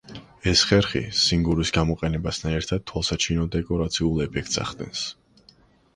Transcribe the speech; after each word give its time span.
ეს 0.51 0.61
ხერხი, 0.69 1.01
სინგურის 1.23 1.73
გამოყენებასთან 1.75 2.57
ერთად, 2.61 2.85
თვალსაჩინო 2.93 3.47
დეკორაციულ 3.59 4.27
ეფექტს 4.29 4.63
ახდენს. 4.65 5.05